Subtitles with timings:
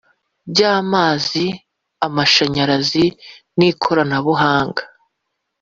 [0.53, 1.45] By amazi
[2.05, 3.05] amashanyarazi
[3.57, 4.83] n ikorabuhanga